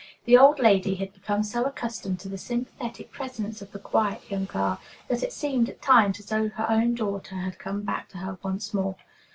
The 0.25 0.35
old 0.35 0.57
lady 0.57 0.95
had 0.95 1.13
become 1.13 1.43
so 1.43 1.63
accustomed 1.65 2.19
to 2.21 2.27
the 2.27 2.35
sympathetic 2.39 3.11
presence 3.11 3.61
of 3.61 3.71
the 3.71 3.77
quiet, 3.77 4.23
young 4.31 4.45
girl 4.45 4.81
that 5.07 5.21
it 5.21 5.31
seemed, 5.31 5.69
at 5.69 5.79
times, 5.79 6.19
as 6.19 6.25
though 6.25 6.49
her 6.49 6.67
own 6.67 6.95
daughter 6.95 7.35
had 7.35 7.59
come 7.59 7.83
back 7.83 8.09
to 8.09 8.17
her 8.17 8.39
once 8.41 8.73
more. 8.73 8.95